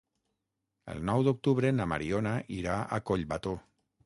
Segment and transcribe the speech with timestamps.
[0.93, 3.55] El nou d'octubre na Mariona irà a Collbató.